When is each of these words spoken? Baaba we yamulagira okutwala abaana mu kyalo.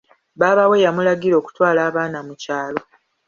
Baaba 0.39 0.63
we 0.71 0.83
yamulagira 0.85 1.35
okutwala 1.37 1.79
abaana 1.89 2.19
mu 2.27 2.33
kyalo. 2.41 2.81